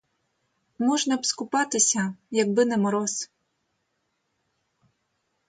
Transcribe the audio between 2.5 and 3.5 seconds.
не мороз.